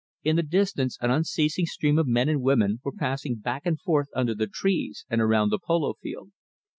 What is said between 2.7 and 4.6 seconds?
were passing back and forth under the